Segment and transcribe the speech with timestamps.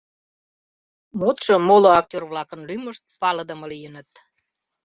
[1.19, 4.09] Модшо моло актёр-влакын лӱмышт палыдыме лийыныт.